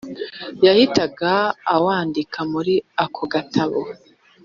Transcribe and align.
yahitaga 0.65 1.31
awandika 1.75 2.39
muri 2.53 2.73
ako 3.03 3.23
gatabo 3.33 3.79